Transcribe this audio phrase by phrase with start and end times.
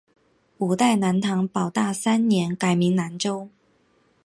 [0.57, 3.49] 五代南唐保大三年改名南州。